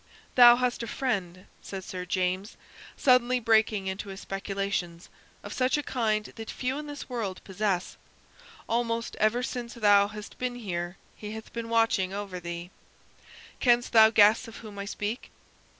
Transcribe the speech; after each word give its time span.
"Thou 0.33 0.55
hast 0.55 0.81
a 0.81 0.87
friend," 0.87 1.45
said 1.61 1.83
Sir 1.83 2.05
James, 2.05 2.57
suddenly 2.97 3.39
breaking 3.39 3.85
into 3.85 4.09
his 4.09 4.19
speculations, 4.19 5.09
"of 5.43 5.53
such 5.53 5.77
a 5.77 5.83
kind 5.83 6.25
that 6.37 6.49
few 6.49 6.79
in 6.79 6.87
this 6.87 7.07
world 7.07 7.39
possess. 7.43 7.97
Almost 8.67 9.15
ever 9.17 9.43
since 9.43 9.75
thou 9.75 10.07
hast 10.07 10.39
been 10.39 10.55
here 10.55 10.97
he 11.15 11.33
hath 11.33 11.53
been 11.53 11.69
watching 11.69 12.13
over 12.13 12.39
thee. 12.39 12.71
Canst 13.59 13.91
thou 13.93 14.09
guess 14.09 14.47
of 14.47 14.57
whom 14.57 14.79
I 14.79 14.85
speak?" 14.85 15.29